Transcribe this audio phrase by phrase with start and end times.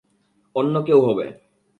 [0.55, 1.25] অন্য কেউ হবে।